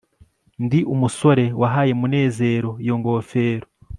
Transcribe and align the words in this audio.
ndi 0.65 0.79
umusore 0.93 1.45
wahaye 1.61 1.91
munezero 1.99 2.69
iyo 2.83 2.95
ngofero 2.99 3.67